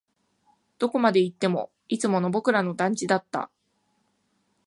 [0.79, 3.51] どこまで行っても、いつもの僕らの団地だった